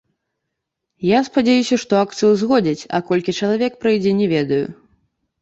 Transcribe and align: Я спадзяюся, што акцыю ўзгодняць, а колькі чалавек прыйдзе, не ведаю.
Я 1.07 1.19
спадзяюся, 1.27 1.75
што 1.83 1.93
акцыю 2.05 2.31
ўзгодняць, 2.31 2.87
а 2.97 3.03
колькі 3.11 3.37
чалавек 3.39 3.79
прыйдзе, 3.85 4.17
не 4.25 4.33
ведаю. 4.35 4.61